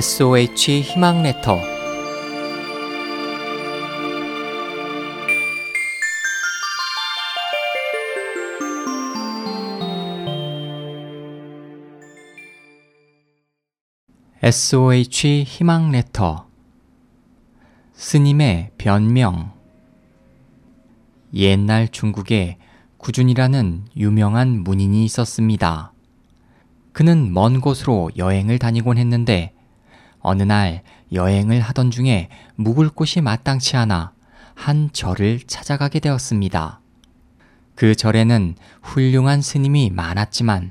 [0.00, 1.58] SOH 희망 레터.
[14.40, 16.46] SOH 희망 레터.
[17.94, 19.50] 스님의 변명.
[21.34, 22.58] 옛날 중국에
[22.98, 25.92] 구준이라는 유명한 문인이 있었습니다.
[26.92, 29.57] 그는 먼 곳으로 여행을 다니곤 했는데
[30.28, 34.12] 어느 날 여행을 하던 중에 묵을 곳이 마땅치 않아
[34.54, 36.80] 한 절을 찾아가게 되었습니다.
[37.74, 40.70] 그 절에는 훌륭한 스님이 많았지만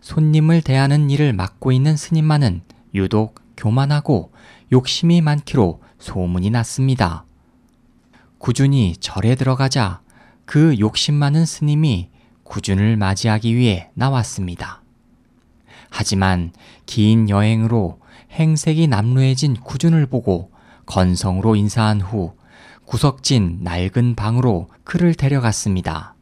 [0.00, 2.62] 손님을 대하는 일을 맡고 있는 스님만은
[2.94, 4.32] 유독 교만하고
[4.72, 7.24] 욕심이 많기로 소문이 났습니다.
[8.38, 10.00] 구준이 절에 들어가자
[10.46, 12.10] 그 욕심 많은 스님이
[12.42, 14.82] 구준을 맞이하기 위해 나왔습니다.
[15.90, 16.50] 하지만
[16.86, 18.00] 긴 여행으로
[18.32, 20.50] 행색이 남루해진 구준을 보고
[20.86, 22.34] 건성으로 인사한 후
[22.84, 26.14] 구석진 낡은 방으로 그를 데려갔습니다.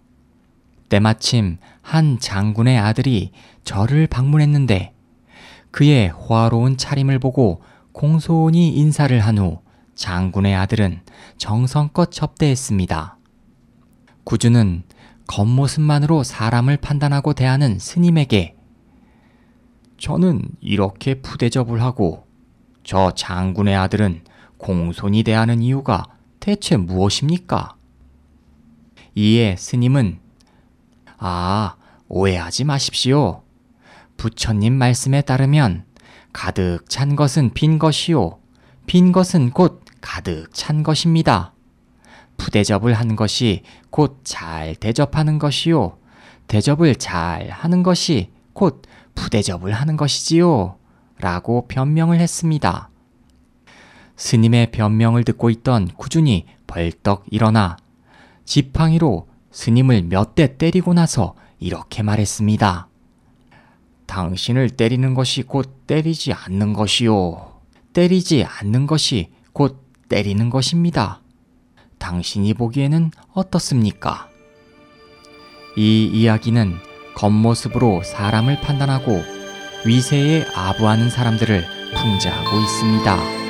[0.88, 3.32] 때마침 한 장군의 아들이
[3.64, 4.94] 절을 방문했는데
[5.70, 11.00] 그의 호화로운 차림을 보고 공손히 인사를 한 후 장군의 아들은
[11.38, 13.18] 정성껏 접대했습니다.
[14.24, 14.82] 구주는
[15.26, 18.53] 겉모습만으로 사람을 판단하고 대하는 스님에게
[19.98, 22.26] 저는 이렇게 푸대접을 하고
[22.82, 24.22] 저 장군의 아들은
[24.58, 26.04] 공손히 대하는 이유가
[26.40, 27.76] 대체 무엇입니까?
[29.14, 30.18] 이에 스님은
[31.18, 31.76] 아,
[32.08, 33.42] 오해하지 마십시오.
[34.16, 35.84] 부처님 말씀에 따르면
[36.32, 38.38] 가득 찬 것은 빈 것이요.
[38.86, 41.52] 빈 것은 곧 가득 찬 것입니다.
[42.36, 45.98] 부대접을 한 것이 곧 잘 대접하는 것이요.
[46.48, 48.82] 대접을 잘 하는 것이 곧
[49.14, 50.76] 부대접을 하는 것이지요.
[51.18, 52.90] 라고 변명을 했습니다.
[54.16, 57.76] 스님의 변명을 듣고 있던 구준이 벌떡 일어나
[58.44, 62.88] 지팡이로 스님을 몇 대 때리고 나서 이렇게 말했습니다.
[64.06, 67.60] 당신을 때리는 것이 곧 때리지 않는 것이요.
[67.92, 71.20] 때리지 않는 것이 곧 때리는 것입니다.
[71.98, 74.28] 당신이 보기에는 어떻습니까?
[75.76, 76.76] 이 이야기는
[77.14, 79.22] 겉모습으로 사람을 판단하고
[79.86, 81.64] 위세에 아부하는 사람들을
[81.94, 83.44] 풍자하고 있습니다.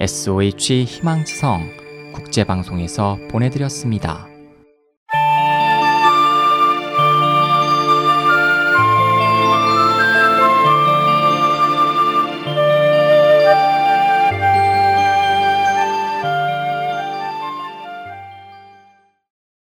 [0.00, 4.37] SOH 희망지성 국제방송에서 보내드렸습니다.